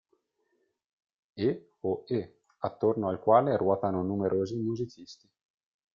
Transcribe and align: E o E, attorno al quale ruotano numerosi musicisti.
E 1.47 1.49
o 1.81 1.91
E, 2.07 2.21
attorno 2.61 3.07
al 3.07 3.19
quale 3.19 3.55
ruotano 3.55 4.01
numerosi 4.01 4.55
musicisti. 4.55 5.29